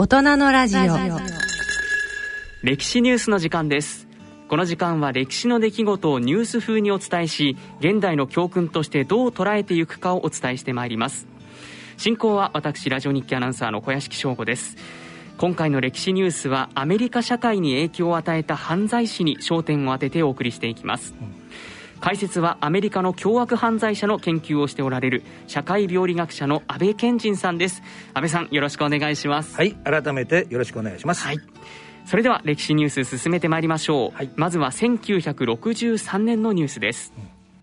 [0.00, 0.80] 大人のラジオ。
[2.62, 4.06] 歴史ニュースの時間です。
[4.48, 11.26] この時間は歴史の出来事をニュース風にお伝えし現代の教訓としてどう捉えていくかをお伝えしてまいります。
[11.96, 14.76] 進行は私ラジオ日記アナウンサーの小屋敷翔吾です。
[15.36, 21.47] 今回の歴史ニュースはアメリカ社会に影響を与えた犯罪史に焦点を当ててお送りしていきます、うん
[22.00, 27.82] 解説はアメリカの凶悪犯罪者の研究をしておられる社会病理学者の安倍賢人さんです。
[28.14, 29.56] 安倍さんよろしくお願いします。
[29.56, 31.24] はい改めてよろしくお願いします。
[31.24, 31.38] はい。
[32.08, 37.12] それでは歴史ニュース進めてまいりましょう、はい、まずは1963年のニュースです、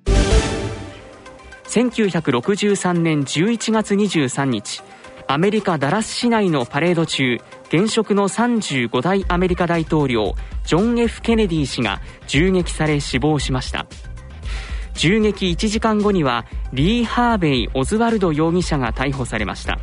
[0.05, 4.83] うん、1963年11月23日
[5.27, 13.87] アメリカ・ダラス市内のパレード中現職の35代アメリカ大統領ジョン・ F・ ケネディ氏が銃撃され死亡しました
[14.95, 19.79] 銃撃1時間後にはリー・ハーベイ・オズワルド容疑者が逮捕されました。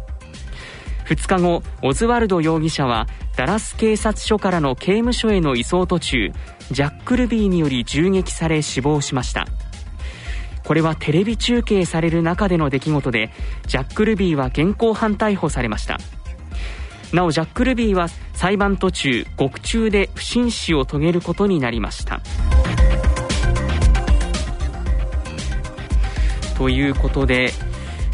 [1.07, 6.33] 2日後オズワルド容疑者はダラス警察署からの刑務所への移送途中
[6.71, 9.47] ジャック・ルビーにより銃撃され死亡しました。
[10.65, 13.31] これはテレビ中継される中での出来事で
[13.67, 15.99] ジャック・ルビーは現行犯逮捕されました。
[17.13, 22.21] なおジャック・ルビーは裁判途中獄中で不審死を遂げることになりました。
[26.63, 27.51] ということで、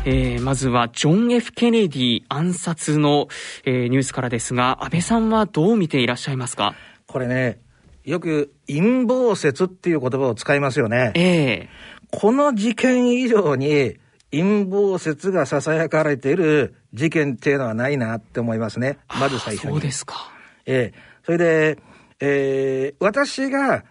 [0.06, 3.28] えー、まずはジョン・ F・ ケネディ暗殺の、
[3.66, 6.74] えー、ニュースからですが、安倍さんはどう見ていらっしゃいますか？
[7.06, 7.60] これね、
[8.04, 11.12] よく陰謀説っていう言葉を使いますよね。
[11.14, 13.98] ええー、この事件以上に
[14.30, 18.96] 陰謀説が囁かれている事件っていうのはないなって思いますね。
[19.20, 19.72] まず最初に。
[19.72, 20.32] そうですか。
[20.64, 21.78] ええー、それで、
[22.20, 23.84] えー、私が、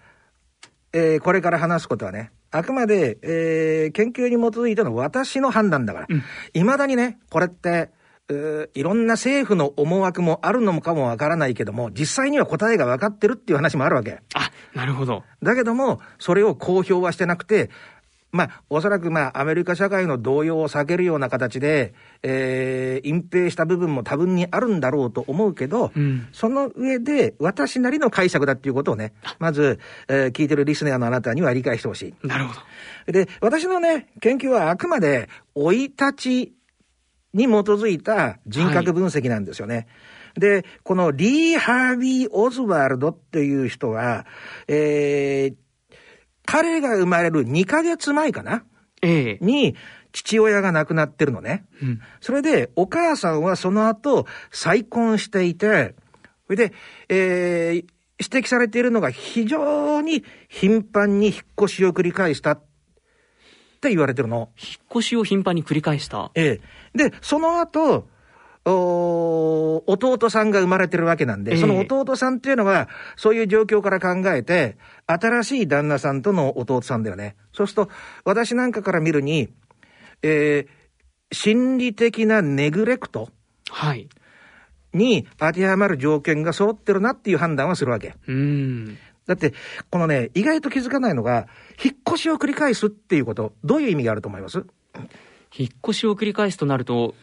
[0.94, 6.08] えー、これから話すことはね、あくまで、えー、研究に基づいての私の判断だから、
[6.54, 7.90] い、ま、だにね、これって、
[8.74, 14.20] いろんな政府の思惑もあるのかもわからないけども、実際には答えが分かってるっていう話もあるわけ。
[14.34, 15.24] あ、なるほど。
[15.42, 17.70] だけども、それを公表はしてなくて、
[18.32, 21.94] まあ、おそらくまあ、アメリカ社会の動揺を避けるような形で、
[22.24, 29.80] えー、隠蔽した部分も多分にあるんだろうと思うけど、うん、その上で、私なりの解釈だっていうことをね、まず、
[30.10, 32.28] えー、聞いてるリスナーのあなたには理解してほしい。
[32.28, 33.12] なるほど。
[33.12, 36.54] で、私のね、研究はあくまで、生い立ち
[37.34, 39.76] に基づいた人格分析なんですよね。
[39.76, 39.88] はい
[40.38, 44.26] で、このリー・ハービー・オズワルドっていう人は、
[44.68, 45.56] えー、
[46.48, 48.64] 彼が生まれる2ヶ月前かな？
[49.04, 49.46] ええ。
[49.46, 49.76] に、
[50.14, 51.66] 父親が亡くなってるのね。
[51.84, 55.94] うん、それで、お母さんはその後、再婚していて、
[56.48, 56.74] それで、
[57.10, 57.86] えー、
[58.20, 62.64] 指摘されているのが非常に頻繁に引っ越しを繰り返したっ
[63.82, 64.50] て言われてるの。
[64.58, 66.60] 引っ越しを頻繁に繰り返したえ
[66.96, 67.10] え。
[67.10, 68.08] で、その後、
[68.70, 77.36] お弟さんが生まれてるわけなんで、その弟さんっていうのは、そういう状況から考えて、新しい旦那さんとの弟さんだよね。
[77.54, 77.92] そうすると、
[78.26, 79.50] 私なんかから見るに、
[80.22, 83.30] えー、心理的なネグレクト。
[83.70, 84.10] はい。
[84.94, 88.16] に当てはまる条件が揃ってるなっていう判断はするわけ。
[88.28, 88.98] うん。
[89.28, 89.54] だって、
[89.90, 91.48] このね、意外と気づかないのが、
[91.84, 94.66] 引っ越しを繰り返すっていうこと、どういう意味があると思います？
[95.56, 97.14] 引っ越しを繰り返すとなると、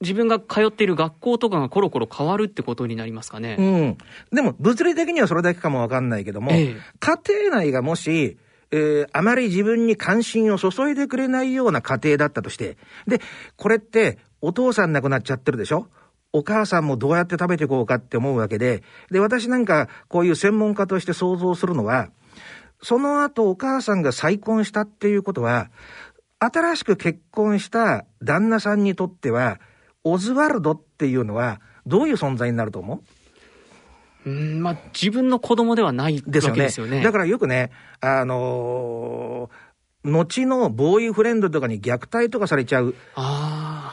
[0.00, 3.56] 自分が通っている学校とかがコロコロ変わるってことになりますかね？
[3.58, 3.98] うん。
[4.30, 8.36] でも、物理的にはそれだけかもわかんないけども、ええ、家庭内がもし、
[8.72, 13.20] えー、あまり自分に関心を注いでくれないような家庭だったとして、で、
[13.56, 15.88] これって、お父さん亡くなっちゃってるでしょ？
[16.32, 22.10] お母さんもどうやって食べていこうかって思うわけで、で、私なんかこういう専門家として想像するのは、
[22.82, 25.70] その後お母さんが再婚したっていうことは、
[26.38, 29.58] 新しく結婚した旦那さんにとっては、
[30.08, 33.02] オズワルドっていうのは、どういう存在になると思
[34.24, 34.30] う？
[34.30, 36.48] うんまあ、自分の子供ではないです
[36.80, 37.02] よね。
[37.02, 42.94] だからよくね、あのー、後のボーイフレンドとかに虐待とかされちゃう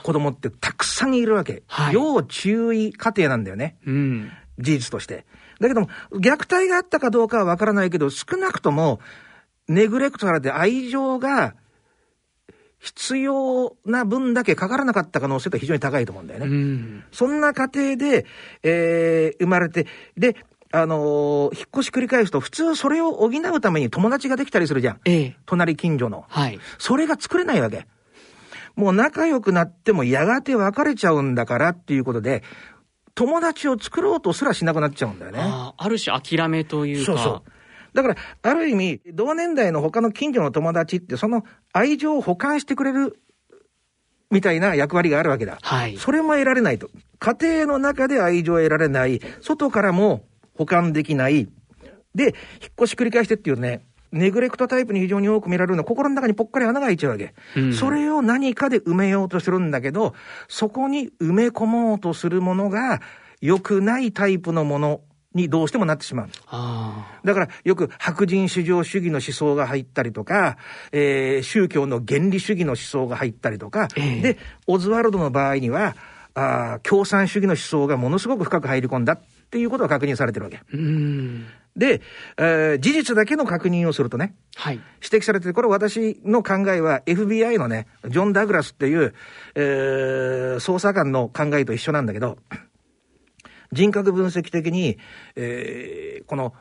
[0.03, 1.63] 子供ってたくさんいるわけ。
[1.68, 3.78] はい、要注意家庭なんだよね。
[3.85, 5.25] うん、事実として。
[5.59, 9.00] だけども、虐待があったかどうかはわからないけど、少なくとも、
[9.68, 11.56] ネグレクトされて愛情が
[12.83, 16.47] 必要な分だけかからなかった可能性って非常に高いと思うんだよね。
[16.47, 18.25] うん、そんな過程で、
[18.62, 19.88] えー、生まれて、
[20.18, 20.35] で、
[20.74, 25.00] あのー、引っ越し繰り返すと、普通それを補うために友達ができたりするじゃん。
[25.06, 26.25] ええ、隣近所の。
[26.27, 26.59] はい。
[26.77, 27.88] それが作れないわけ。
[28.75, 32.44] もう仲良くなってもやがて別れちゃうんだからっていうことで、
[33.15, 35.39] 友達を作ろうとすらしなくなっちゃうんだよね。
[35.41, 37.13] あある種諦めというか。
[37.13, 37.53] そうそう。
[37.94, 43.19] だから、ある意味、同年代の他の近所の友達って、その愛情を保管してくれる
[44.31, 45.60] みたいな役割があるわけだ。
[45.62, 45.98] はい。
[45.98, 46.90] それも得られないと。
[47.19, 50.25] 家庭の中で愛情を得られない、外からも
[50.56, 51.48] 保管できない。
[52.16, 52.34] で、引っ
[52.80, 57.74] 越し繰り返してっていうね、ネグレクトタイプに非常に多く見られるのは心の中にぽっかり穴が開いちゃうわけ、うん。
[57.74, 60.13] それを何かで埋めようとするんだけど、
[60.48, 63.01] そこに埋め込もうとするものが
[63.42, 65.01] 良くないタイプのもの
[65.33, 66.30] にどうしてもなってしまう。
[67.25, 70.57] だからよく白人至上主義の思想が入ったりとか、
[70.91, 74.38] えー、宗教の原理主義の思想が入ったりとか、えー、で、
[74.68, 75.95] オズワルドの場合には、
[76.35, 79.19] あ共産主義の思想がものすごく深く入り込んだっ
[79.51, 80.62] ていうことが確認されてるわけ。
[81.75, 82.01] で、
[82.38, 89.13] えー、事実だけの確認をするとね、はい、指摘されてる、これ私の考えは FBI のね、ジョン・ダグラスっていう、
[89.56, 92.38] えー、捜査官の考えと一緒なんだけど、
[93.74, 94.98] 人格分析的に、
[95.36, 96.54] えー、この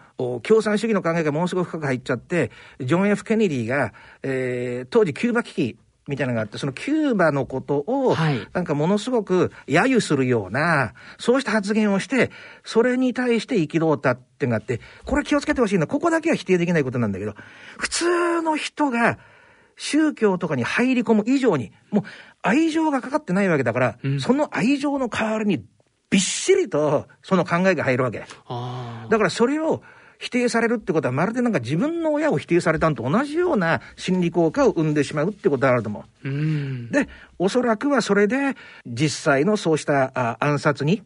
[0.43, 2.51] 共産主義の考えがものすごく深く入っちゃって、
[2.81, 3.93] ジョン・ F・ ケネディが、
[4.23, 5.77] えー、当時キューバ危機
[6.09, 8.17] みたいなのがあって、そのキューバのことを、
[8.53, 12.31] なんかものすごく揶揄するような、そうした発言をして、
[12.65, 15.83] それに対して憤ったってのがあって、これ気をつけてほしいの。
[15.83, 17.35] は、ここだけは否定できないことなんだけど、
[17.79, 19.19] 普通の人が、
[19.77, 22.05] 宗教とかに入り込む以上に、もう
[22.43, 25.65] 愛情がかかってないわけだから、うん、その愛情の代わりに
[26.13, 28.19] びっしりとその考えが入るわけ。
[29.09, 29.83] だからそれを
[30.19, 36.29] 否定されるってことはまるでなんか自分の親を否定されたのと同じような心理効果を生んでしまうってことがあると思う。
[36.29, 36.31] う
[36.93, 38.55] で、おそらくはそれで
[38.87, 41.03] 実際のそうしたあ暗殺に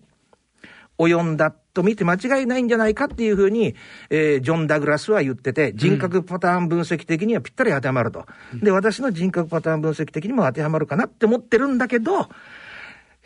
[0.98, 3.74] 及んだと見て間違いないんじゃないかっていうふうに、
[4.10, 8.26] えー、ジョン・ダグラスは言ってて、人格パターン分析的にはぴったり当てはまると。
[8.54, 12.28] で、私の人格パターン分析的にも当てはまるかなって思ってるんだけど、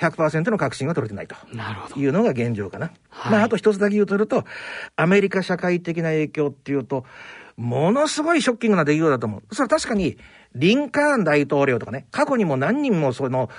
[0.00, 1.36] 100%の確信は取れてないと
[1.98, 2.90] いうのが現状かな。
[3.10, 4.44] はい、まあ、あと一つだけ言うとすると、
[4.96, 7.04] アメリカ社会的な影響っていうと、
[7.56, 9.54] ものすごいショッキングな出来事だと思う。
[9.54, 10.16] それは確かに、
[10.54, 13.50] リンカーン大統領とかね、過去にも何人もその、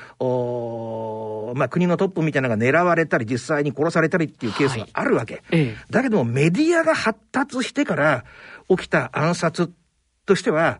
[1.55, 5.43] まあ、国のトップみたいなのが狙われたり、実際に殺されたりっていうケースがあるわけ。
[5.51, 8.25] はい、だけども、メディアが発達してから
[8.67, 9.71] 起きた暗殺
[10.25, 10.79] としては、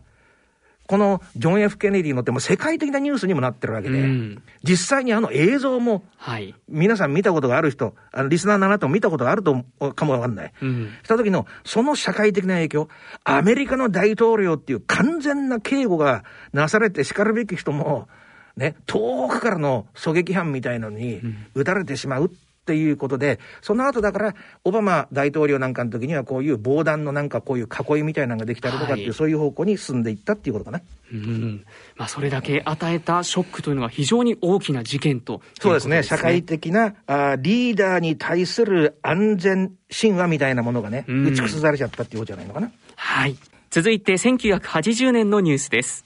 [0.86, 9.64] このジョン・ F・ ケネディのっても世界的なニュースにもなってるわけで、うん、実際にあの映像も、はい、皆さん見たことがある人、あのリスナーのあなたも見たことがあると
[9.94, 10.52] かもわかんない。
[10.60, 12.88] うん、した時の、その社会的な影響、
[13.24, 18.08] アメリカの大統領っていう完全な警護がなされて叱るべき人も、
[18.56, 21.20] ね、遠くからの狙撃犯みたいなのに
[21.54, 22.30] 撃たれてしまうっ
[22.64, 30.80] ていうことで、その後だから、オバマ大統領なんかの時にはこういう防弾のなんかこういう囲いみたいなのができたりとかっていう、はい、そういう方向に進んでいったっていうことかな。
[31.12, 31.64] うん。
[31.96, 36.02] まあそれだけ与えたショックというのは非常に大きな事件と、ね、そうですね。
[36.02, 42.70] 社会的なあリーダーに対する安全神話みたいなものがね、打ち崩されちゃったっていうことじゃないのかな。
[42.96, 43.36] はい。
[43.70, 46.04] 続いて1980年のニュースです。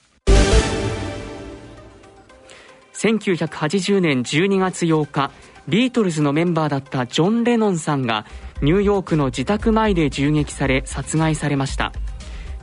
[2.96, 5.30] 1980年12月8日、
[5.68, 8.24] ビートルズのメンバーだったジョン・レノンさんが
[8.62, 11.92] ニューヨークの自宅前で銃撃され殺害されました。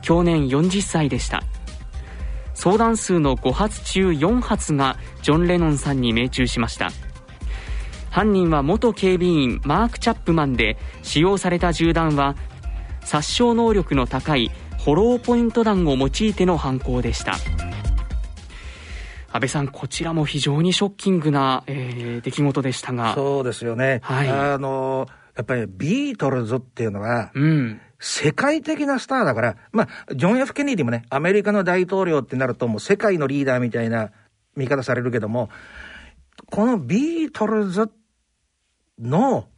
[0.00, 1.42] 去年40歳でした。
[2.54, 6.90] 相談数の5発中4発がジョン・レノンさんに命中しました。
[8.10, 12.36] 犯人は元警備員マーク・チャップマンで使用された銃弾は
[13.00, 17.34] 殺傷能力の高いホローポイント弾を用いての犯行でした。
[19.34, 23.14] 安倍さん、こちらも非常にショッキングな、えー、出来事でしたが。
[23.14, 23.98] そうですよね。
[24.04, 24.28] はい。
[24.28, 27.80] あの、やっぱりビートルズっていうのは、うん。
[27.98, 34.12] 世界的なスターだから、まあ、ジョン・ F・ ケネディもね、アメリカの大統領ってなるともう世界のリーダーみたいな
[34.54, 35.50] 見方されるけども、
[36.52, 37.90] このビートルズ
[39.00, 39.48] の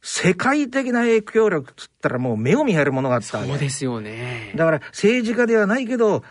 [0.00, 4.54] 世界的な影響力っつったらもう目を見張るものがあったわけそうですよね。
[4.56, 6.24] だから政治家ではないけど、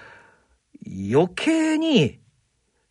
[1.13, 2.19] 余計に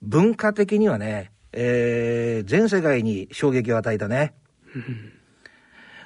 [0.03, 4.35] 文化的にはね、えー、全世界に衝撃を与えたね。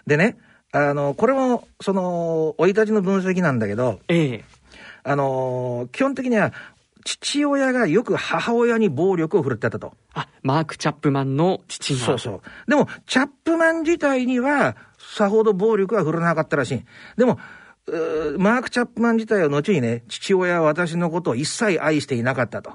[0.06, 0.38] でね、
[0.72, 4.44] あの、これも、その、生い立ちの分析なんだけど、ええ、
[5.04, 6.52] あの、基本的には、
[7.04, 9.92] 父親がよく母親に暴力を振るってたと。
[10.14, 12.00] あ、マーク・チャップマンの父が。
[12.00, 12.30] そうそ
[12.66, 12.70] う。
[12.70, 16.84] でも、チャップマン自体には、さほど暴力は振るわなかったらしい。
[17.16, 17.38] でも、
[18.38, 22.72] マーク・チャップマン自体は後にね、父親は私のことを一切愛していなかったと。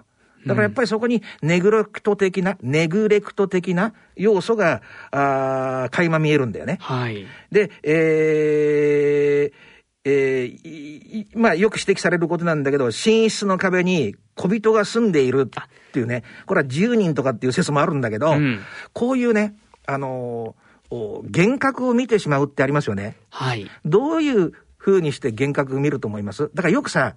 [0.48, 6.78] だからやっぱりそこにネグレクト的な、ネグレクト的な要素が、あ垣間見えるんだよね。
[6.82, 7.26] はい。
[7.52, 9.68] で、えー、
[10.06, 18.60] えー、まあよく指摘されることなんだけど、寝室の壁に小人が住んでいるっていうね、これは10人とかっていう説もあるんだけど、うん、
[18.94, 23.18] こういうね、あのー、幻覚を見てしまうってありますよね。
[23.30, 23.70] はい。
[23.84, 26.50] どういう風にして幻覚見ると思います？
[26.54, 27.16] だからよくさ、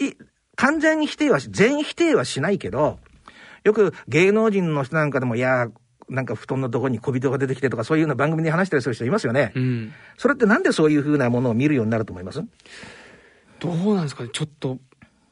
[0.00, 0.14] い
[0.56, 2.98] 完全に否定はし、全否定はしないけど、
[3.64, 5.68] よく芸能人の人なんかでも、いや、
[6.08, 9.52] なんか布団のとこに小人が出てきてとか、そういうような番組で話したりする人いますよね。
[9.54, 12.42] うん、それってなんでそういうふうなものを見るようになると思います？
[13.58, 14.78] どうなんですかね、ちょっと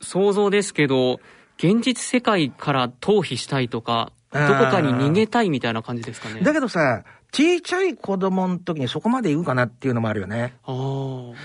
[0.00, 1.20] 想像ですけど、
[1.58, 6.40] 現実世界から逃避したいとか、どこかに逃げたいみたいな感じですかね。
[6.40, 10.54] だけどさ、小さい子供の時にそこまで言うかなっていうのもあるよね。
[10.64, 10.74] ああ。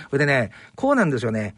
[0.09, 1.55] それでね、こうなんですよね。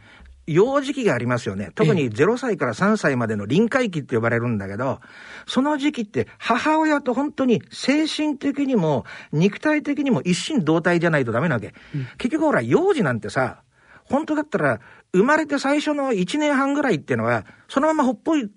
[0.53, 1.71] 幼児期がありますよね。
[1.75, 4.99] 特に0歳から3歳までの臨界期って呼ばれるんだけど、
[5.47, 11.73] その時期って母親と本当に精神的にも肉体的にも一心同体じゃないとダメなわけ。
[11.95, 13.63] うん、結局ほら、幼児なんてさ、
[14.05, 14.79] 本当だったら
[15.13, 18.49] 生まれて最初の1年半ぐらいっていうのは、そのままほっぽい、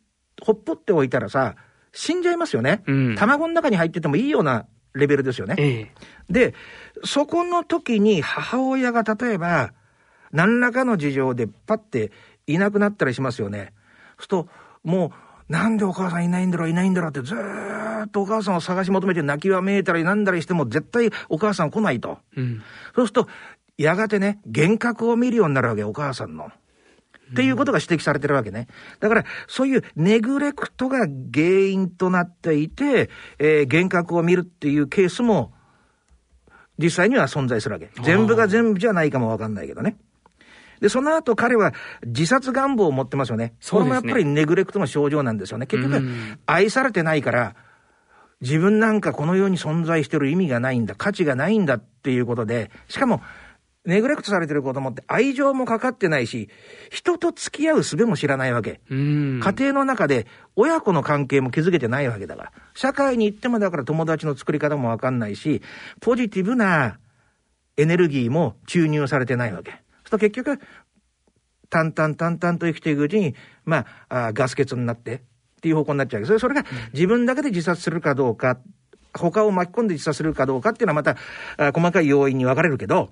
[0.42, 1.56] ほっぽっておいたらさ、
[1.92, 2.82] 死んじゃいますよね。
[2.86, 5.54] うん、卵の中に入っててもいいようなレベルですよね。
[5.58, 5.92] ええ、
[6.28, 6.54] で、
[7.04, 9.72] そこの時に母親が例えば、
[10.34, 12.10] 何らかの事情でパッて
[12.48, 13.72] いなくなったりしますよね。
[14.18, 14.48] そうすると、
[14.82, 15.12] も
[15.48, 22.18] う、なんでお母さんいないんだろう、いないんだろうってずーっとお母さんを探し求めて泣きわめいたりなんだりしても絶対お母さん来ないと。
[22.36, 22.62] うん、
[22.96, 23.28] そうすると、
[23.78, 26.46] やがてね、幻覚を見るようになるわけ、お母さんの。
[26.46, 28.66] っていうことが指摘されてるわけね。
[28.98, 35.52] だから、そういうネグレクトが原因となっていて、えー、幻覚を見るっていうケースも、
[36.78, 37.90] 実際には存在するわけ。
[38.02, 39.96] 全部が全部じゃないかもわかんないけどね。
[40.84, 41.72] で、その後彼は
[42.04, 43.54] 自殺願望を持ってますよね。
[43.58, 45.64] それもやっぱりネグレクトの症状なんですよね。
[45.66, 46.04] 結局、
[46.44, 47.56] 愛されてないから、
[48.42, 53.22] 自分なんかこの世に存在してる意味がないんだ、価値がないんだっていうことで、しかも、
[53.86, 56.50] ネグレクトされてる子供って愛情もかかってないし、
[56.90, 58.82] 人と付き合う術も知らないわけ。
[58.90, 62.52] 家庭の中で親子の関係も築けてないわけだから。
[62.74, 65.62] 社会に行ってもだから友達の作り方もわかんないし、
[66.00, 66.98] ポジティブな
[67.76, 69.72] エネルギーも注入されてないわけ。
[70.10, 70.60] と結局、
[71.70, 73.34] 淡々淡々と生きていくうちに、
[73.64, 75.20] まあ、あガス欠になってっ
[75.60, 78.58] ていう方向になっちゃうわけそれそれが自分だけで自殺するかどうか、
[79.12, 81.16] 他を巻き込んで自殺するかどうかっていうのはまた、
[81.56, 83.10] あ細かい要因に分かれるけど、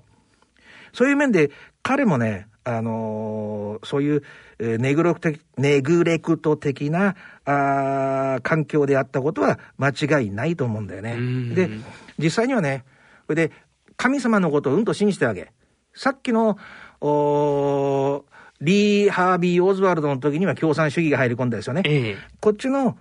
[0.93, 4.23] そういう面で彼もね、あのー、そういう、
[4.59, 11.17] えー、ネグレクトネグレクト的なあ環境であったことは間違いないと思うんだよね。
[11.55, 11.69] で、
[12.17, 12.85] 実際にはね、
[13.27, 13.51] それで
[13.97, 15.51] 神様のことをうんと信じたわけ。
[15.95, 16.57] さっきの、
[17.01, 18.25] お
[18.61, 21.83] リー・ハービー・オズワルドの時には共産主義が入り込んだですよね。
[21.85, 22.97] ええ、こっちの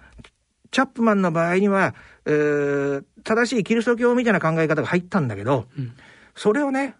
[0.72, 1.94] チャップマンの場合には、
[2.26, 5.92] えー、正しいキリスト教みたいな考え方が入ったんだけど、うん、
[6.34, 6.96] それをね、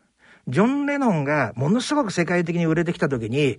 [0.47, 3.59] ジョン・レノンがものすごく世界的に売れてきた時に、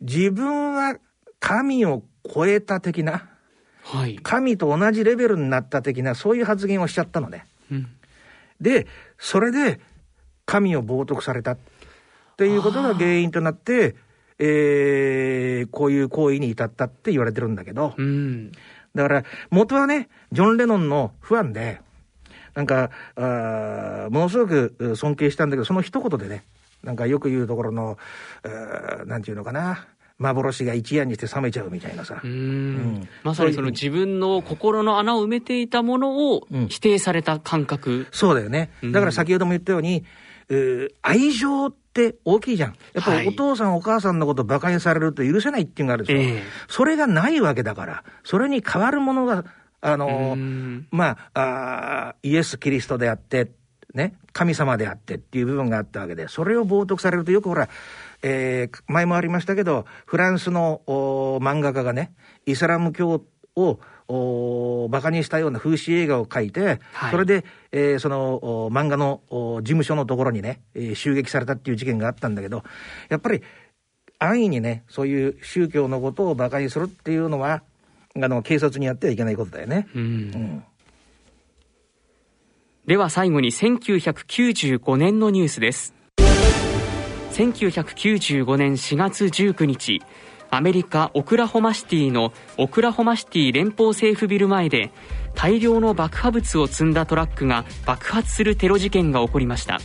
[0.00, 0.96] 自分は
[1.40, 3.28] 神を超えた的な、
[3.82, 7.46] はい、神と同じレベルになった的な、そういう発言をしちゃったのね。
[7.70, 7.88] うん、
[8.60, 8.86] で、
[9.18, 9.80] それで
[10.46, 11.52] 神を冒涜された。
[11.52, 11.58] っ
[12.36, 13.94] ていうことが原因となって、
[14.38, 18.50] えー、こういう行為に至ったって言われてるんだけど、うん、
[18.94, 21.80] だから元はね、ジョン・レノンのファンで、
[22.54, 26.44] なんか、あものすごく尊敬したんだけど、その一言でね、
[26.82, 27.98] なんかよく言うところの、
[29.06, 29.86] なんていうのかな、
[30.18, 32.20] 幻が一夜にして冷めちゃうみたいなさ。
[32.22, 37.90] うん、まさにその自分の心の穴を埋めていたものを否定された感覚。
[37.90, 38.70] うん、そうだよね。
[38.82, 40.04] だから先ほども言ったように、えー、
[41.02, 42.74] 愛情って大きいじゃん。
[42.94, 46.20] やっぱりお父さん、お母さんのこと馬鹿にされると許せないっていうのがあるでしょ。
[46.20, 49.44] えー、それがないわけだから、それに代わるものが、
[49.80, 50.36] あの、
[50.90, 53.52] まああ、イエス・キリストであって、
[53.94, 57.68] ね、神様であってっていう部分があったわけで、それを冒涜されるとよくほら、
[58.22, 62.14] えー、前もありましたけど、フランスの漫画家がね、
[62.46, 63.24] イスラム教
[63.56, 63.80] を
[64.14, 68.40] おバカにしたような風刺映画を描いて、はい、それで、えー、その
[68.70, 72.62] 漫画の事務所のところにね、えー、襲撃されたっていう事件があったんだけど、
[73.08, 73.42] やっぱり
[74.18, 77.62] 安易にね、そういう宗教のことをバカにするっていうのは、
[78.14, 79.88] あの、警察にやってはいけないことだよね。
[79.94, 80.64] うん、うん
[82.84, 85.94] では最後に1995年のニュースです。
[87.30, 90.02] 1995年4月19日、
[90.54, 94.90] アメリカ・オクラホマシティのオクラホマシティ連邦政府ビル前で
[95.34, 99.80] 大量の爆破物を積んだトラックが爆発するテロ事件が起こりました。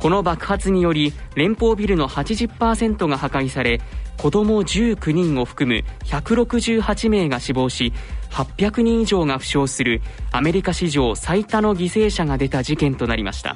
[0.00, 3.80] この爆発により連邦ビルの80%が破壊され
[4.16, 7.92] 子供19人を含む168名が死亡し
[8.30, 13.54] 800人以上が負傷するアメリカ史上最多の犠牲者が出た事件となりました。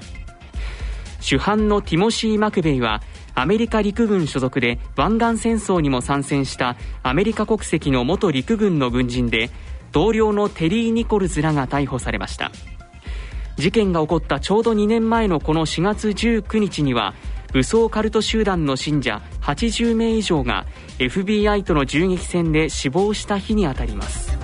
[1.18, 3.02] 主犯のティモシー・マクベイは
[3.34, 9.50] アメリカ陸軍所属で湾岸戦争にも参戦したアメリカ国籍の元陸軍の軍人で
[9.92, 12.50] 同僚のテリー・ニコルズらが逮捕されました。
[13.56, 17.14] 事件が起こったちょうど2年前のこの4月19日には
[17.52, 20.66] 武装カルト集団の信者80名以上が
[20.98, 24.43] FBI との銃撃戦で死亡した日にあたります。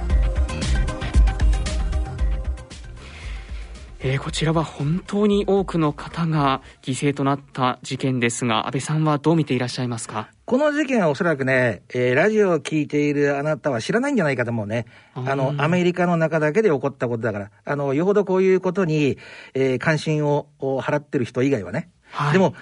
[4.03, 10.31] えー、こちらは本当に多くの方が犠牲となった事件ですが、安倍さんはどう見ていらっしゃいますか？
[10.47, 14.87] この事件はおそらくね、えー、ラジオを聞いているあなたは知らないんじゃないかと思うね。
[15.15, 19.19] あの、アメリカの中だけで起こったことだから、あの、よほどこういうことに、
[19.53, 21.91] えー、関心を払ってる人以外はね。
[22.11, 22.55] はい、でも、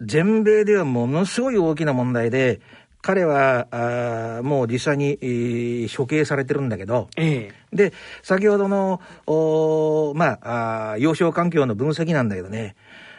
[0.00, 2.60] 全米ではものすごい大きな問題で、
[3.06, 7.92] 彼は、あもう実際に、えー、処刑されてるんだけど、ええ、で、
[8.22, 12.76] 先ほどの、おまああ、幼少環境の分析なんだけどね、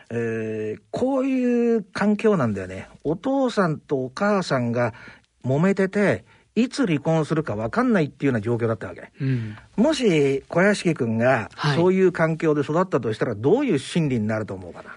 [0.10, 2.88] えー、こういう環境なんだよね。
[3.04, 4.96] お父さんとお母さんが
[5.46, 6.25] 揉めてて、
[6.56, 9.12] いつ離婚するか分かんないっていうような状況だったわけ。
[9.22, 14.96] うん、もし小屋敷君がそういう環境で育ったとしたら、どういう心理になると思うかな？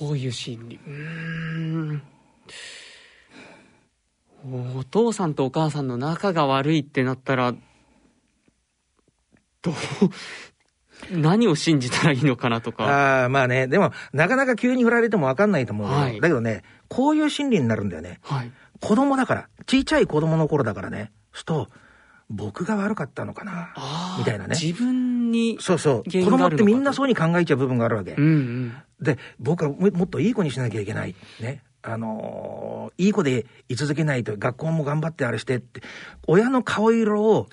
[0.00, 0.80] どういう心理？
[0.84, 2.02] うん。
[4.78, 7.52] お父さんとお母さんの仲が悪いってなったら、
[9.62, 9.74] どう、
[11.10, 12.84] 何を信じたらいいのかなとか。
[12.84, 18.20] ああ、まあね、でも、なかなか急に振られても分かんないと思う、はい、だけどね、こういう心理になるんだよね。
[18.22, 18.52] はい。
[18.80, 21.68] 子供だから、ちいちゃい子供の頃だからね、すと、
[22.30, 23.74] 僕が悪かったのかな、
[24.18, 24.56] みたいなね。
[24.60, 25.56] 自分に。
[25.60, 26.10] そうそう。
[26.10, 28.12] 子供ってみんなそうに考えちゃう部分があるわけ。
[28.12, 31.14] うんうん、で、僕はもっといい子にしなきゃいけない。
[31.40, 31.62] ね。
[31.82, 35.80] あのー、いい子で居続けないと、学校も頑張ってあれしてって、
[36.26, 37.46] 親の顔色を、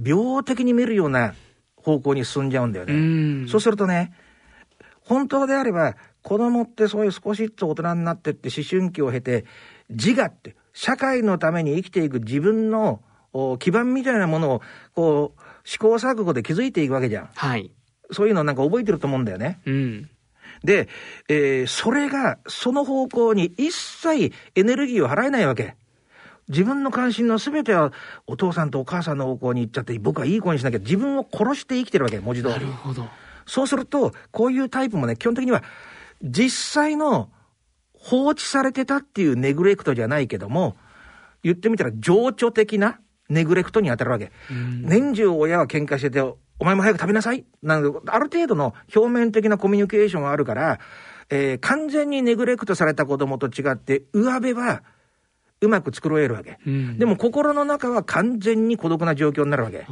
[0.00, 1.34] 病的に見るような
[1.76, 2.92] 方向に進んじゃうんだよね。
[3.48, 4.12] そうするとね、
[5.00, 9.44] 本当であれば、子供ってそういう少しずつ大人になってって思春期を経て、
[9.88, 13.02] 自我って、社会のために生きていく自分の
[13.58, 14.62] 基盤みたいなものを、
[14.94, 17.30] こう、試行錯誤で築いていくわけじゃん。
[17.34, 17.72] はい。
[18.12, 19.60] そういうのなんか覚えてると思うんだよね。
[19.66, 20.10] うん。
[20.64, 20.88] で、
[21.28, 25.76] えー、それが、その方向に一切エネルギーを払えないわけ。
[26.48, 27.92] 自分の関心の全ては
[28.26, 32.54] お父さんとお母さんの方向に行っちゃって、僕はいい子にしなきゃ自分を殺して生きてるわけ、文字通り。
[32.54, 33.08] なるほど。
[33.46, 35.62] そうすると、こういうタイプもね、基本的には、
[36.22, 37.30] 実際の
[37.94, 40.76] 放置されてたっていうネグレクトじゃないけども、
[41.42, 44.32] 言ってみたら情緒的なネグレクトに当たるわけ。
[44.82, 46.20] 年中親は喧嘩してて、
[46.60, 50.78] お前も早く食べなさいなんある程度の表面的なコミュニケーションがあるから、
[51.30, 54.82] えー、完全にネグレクトされた子供と違って、上辺は
[55.62, 59.86] うまく作ろえるわけ、うん、でも心の中は完全に孤独な状況になるわけ。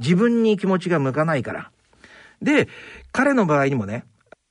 [0.00, 1.70] 自分に気持ちが向かないから。
[2.42, 2.68] で、
[3.12, 4.04] 彼の場合にもね、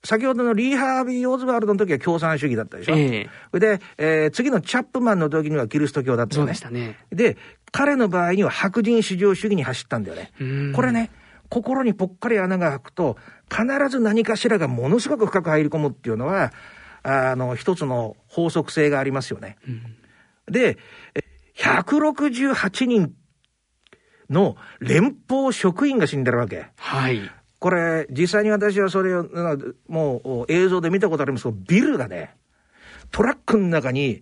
[0.03, 2.95] 先ほどのリー・ハービー・オズワルドの時は共産主義だったでしょ？
[2.95, 6.45] えー、で、えー、次のチャップマンの時にはキリスト教だったよね。
[6.45, 6.97] そうでしたね。
[7.11, 7.37] で、
[7.71, 10.31] 彼の場合には白人至上主義に走ったんだよね。
[10.73, 11.11] これね、
[11.49, 13.17] 心にぽっかり穴が開くと、
[13.49, 16.51] 必ず何かしらがものすごく深く入り込むっていうのは、
[17.03, 19.57] あの、一つの法則性がありますよね。
[19.67, 20.77] うん、で、
[21.55, 23.13] 168人
[24.29, 26.67] の連邦職員が死んでるわけ。
[26.77, 27.21] はい。
[27.59, 29.25] これ、実際に私はそれを、
[29.87, 32.35] もう映像で見たことありますけど、ビルがね、
[33.11, 34.21] トラックの中に、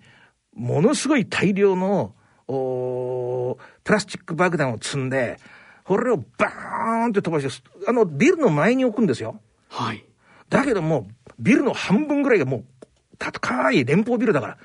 [0.54, 2.16] ものすごい大量の、
[2.48, 5.38] プラスチック爆弾を積んで、
[5.86, 9.39] これをバーンって飛ばして、あの、ビルの前に置くんですよ。
[9.69, 10.04] はい。
[10.50, 11.08] だけども、
[11.39, 12.65] ビルの半分ぐらいがもう、
[13.17, 14.58] 高い連邦ビルだから、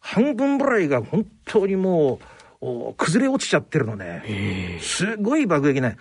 [0.00, 2.20] 半分ぐらいが本当にも
[2.60, 4.78] う、崩れ落ちちゃってるのね。
[4.80, 5.96] すごい爆撃ね。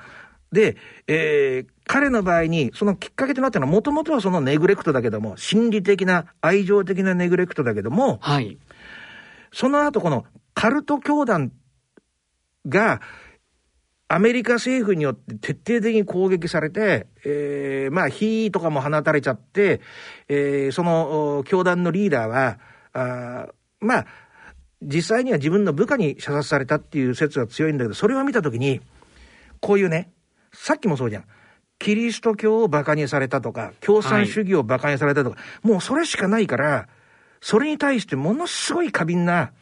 [0.52, 0.76] で、
[1.08, 8.58] えー、彼の場合に、そのきっかけとなったのは、もともとはそのネグレクトだけども、心理的な、愛情的なネグレクトだけども、はい。
[9.54, 11.52] その後このカルト教団
[12.68, 13.02] が、
[14.14, 19.80] アメリカ政府によって徹底的に攻撃されて、えー、まあ、火とかも放たれちゃって、
[20.28, 22.60] えー、その、教団のリーダーは、
[22.92, 23.48] あ
[23.80, 24.06] まあ、
[24.82, 28.82] 実際には自分の部下に射殺されたっていう説が強いんだけど、それを見たときに、
[29.62, 30.12] こういうね、
[30.52, 31.24] さっきもそうじゃん。
[31.80, 36.90] キリスト教を馬鹿にされたとか、共産主義を馬鹿にされたとか、はい、もうそれしかないから、
[37.40, 39.54] それに対してものすごい過敏な、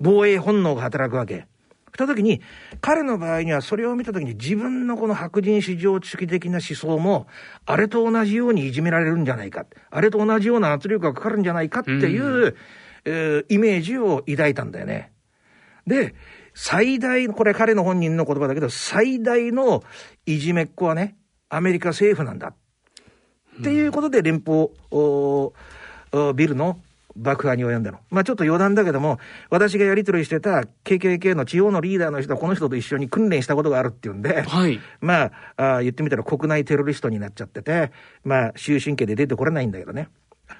[0.00, 1.46] 防衛本能が働くわけ。
[1.94, 2.40] した時に、
[2.80, 7.26] 彼の場合にはそれを見た時に自分のこの白人至上主義的な思想も、
[7.66, 9.66] あれと同じようにいじめられるんじゃないか。
[9.90, 12.54] あれと同じような圧力がかかるんじゃないかっていう、うん、
[13.04, 15.12] えー、イメージを抱いたんだよね。
[15.86, 16.14] で、
[16.54, 19.82] 最大、これ彼の本人の言葉だけど、最大の
[20.26, 21.16] いじめっ子はね、
[21.48, 22.52] アメリカ政府なんだ。
[23.60, 24.68] っていうことで連邦、
[26.34, 26.80] ビルの
[27.18, 27.98] 爆破に及んだの。
[28.10, 29.18] まあちょっと余談だけども、
[29.50, 37.92] 私がやり取りしてた KKK の地方のリーダーの人はこの人と一緒に訓練したことがあるっていうんで、はい、まああ言ってみたら国内テロリストになっちゃってて、
[38.24, 40.08] まあ終身刑で出てこれないんだけどね。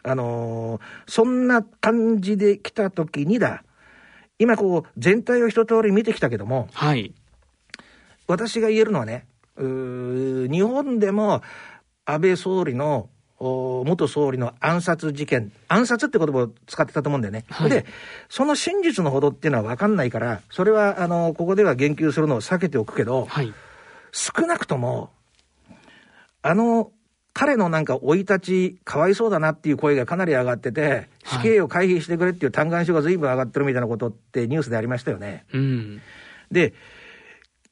[0.02, 3.64] あのー、そんな感じで来た時にだ、
[4.38, 7.14] 今こう全体を一通り見てきたけども、はい、
[8.26, 11.42] 私が言えるのはね、日本でも
[12.04, 17.44] 安倍総理の元総理の暗殺事件、暗殺って言葉を使ってたと思うんだよね。
[17.48, 17.86] はい、で、
[18.28, 23.52] その真実のほどっていうのは分かんないから、それは、あの、ここでは言及するのを避けておくけど、はい、
[24.10, 25.10] 少なくとも、
[26.42, 26.90] あの、
[27.32, 35.44] 彼のなんか生い立ち、かわいそうだなっていう声がかなり上がってて、死刑を回避してくれっていう嘆願書が随分上がってるみたいなことってニュースでありましたよね。
[35.52, 36.00] うん、
[36.50, 36.74] で、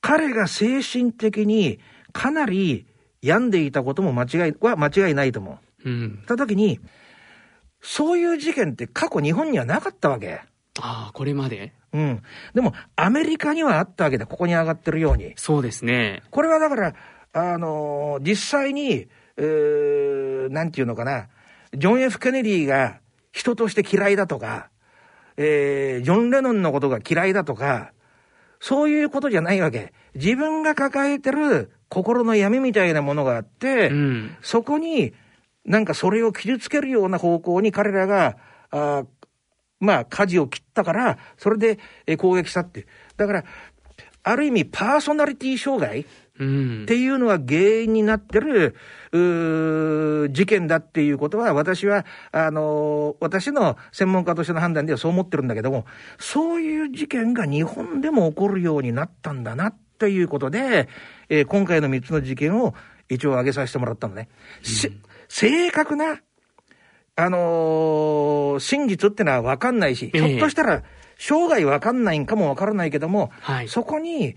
[0.00, 1.81] 彼が精神的に
[2.12, 2.87] かなり
[3.22, 5.88] 病んでいたことも間違いは間違いないと思う。
[5.88, 6.22] うん。
[6.26, 6.81] た時に、
[7.81, 10.40] そういう事件って過去日本にはなかったわけ。
[10.81, 11.72] ああ、これまで？
[11.92, 12.22] うん。
[12.55, 14.26] でも、アメリカにはあったわけだ。
[14.26, 15.33] ここに上がってるように。
[15.37, 16.22] そうですね。
[16.31, 16.94] これはだから、
[17.33, 21.29] あのー、実際に、えー、なんていうのかな、
[21.74, 23.00] ジョン・ F・ ケネディが
[23.33, 24.70] 人として嫌いだとか、
[25.37, 27.92] えー、ジョン・レノンのことが嫌いだとか、
[28.61, 29.92] そういうことじゃないわけ。
[30.14, 35.12] 自分が抱えてる心の闇みたいなものがあって、うん、そこに
[35.64, 38.37] なんかそれを傷つけるような方向に彼らが、
[38.70, 39.05] あ
[39.81, 41.79] まあ、舵を切ったから、それで
[42.16, 42.87] 攻撃したって。
[43.16, 43.44] だから、
[44.22, 46.05] ある意味パーソナリティ障害っ
[46.37, 48.77] ていうのは原因になってる、
[50.33, 55.87] 事件だっていうことは、私は、あの、私の専門家としての判断ではそう思ってるんだけども、
[56.18, 60.88] そういう事件が日本でも起こるようになったんだなということで、
[61.28, 62.74] えー、今回の3つの事件を
[63.08, 64.28] 一応挙げさせてもらったのね。
[64.58, 66.20] うん、正確な、
[67.16, 70.82] あのー、真実ってのは分かんないし、ひょっとしたら
[71.18, 74.36] 生涯分かんないんかも分からないけども、はい、そこに、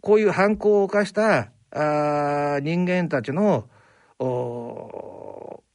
[0.00, 3.68] こういう犯行を犯したあ人間たちの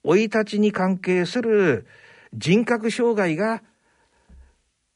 [0.04, 1.88] 生い立ちに関係する
[2.34, 3.64] 人格障害が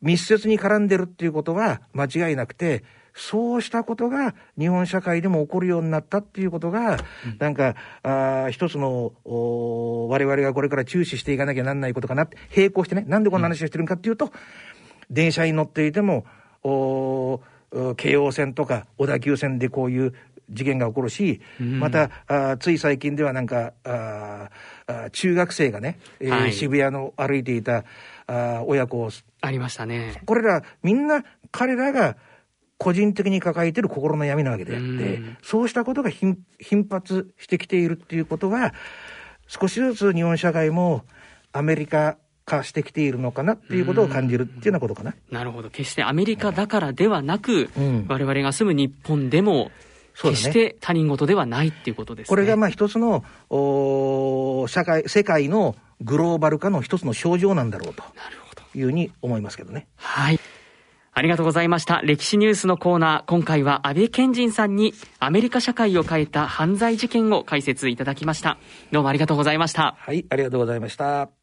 [0.02, 14.32] 密接に絡んでるっていうことは間違いなくて、そうしたことが日本社会でも起こるようになったっていうことが、うん、なんか、あ一つの、我々がこれから注視していかなきゃなんないことかなって、並行してね、なんでこんな話をしてるかっていうと、うん、
[15.10, 16.26] 電車に乗っていても、
[16.64, 17.42] お
[17.96, 20.14] 京王線とか小田急線でこういう
[20.50, 24.50] 事件が起こるし、うん、またあつい最近ではなんかあ
[24.88, 27.86] あ中学生がね、えー、はい、渋谷の歩いていた
[28.28, 29.10] あ親子を
[29.42, 30.22] ありましたね。
[30.26, 32.18] これらみんな彼らが
[32.82, 36.36] 個人的に抱えている心の闇なわけであって、うん、そうしたことが頻
[36.90, 38.74] 発してきているっていうことは
[39.48, 41.04] 少しずつ日本社会も
[41.52, 45.14] アメリカ化してきているのかなっていうことを感じるっていうようなことかな。
[45.30, 45.70] なるほど。
[45.70, 49.70] 決してアメリカだからではなく、うん、我々が住む日本でも、
[50.20, 52.30] 決して他人事ではないっていうことですね。
[52.30, 58.04] これがまあ一つのお社会、世界のグローバル化の一つの象徴なんだろうと
[58.76, 59.88] いうふうに思いますけどね。
[59.98, 60.40] はい。
[61.14, 62.02] ありがとうございました。
[62.04, 68.58] 歴史ニュースのコーナー、今回は安倍賢人さんにアメリカ社会を変えた犯罪事件を解説いただきました。
[68.92, 69.96] どうもありがとうございました。
[70.00, 71.41] はい、ありがとうございました。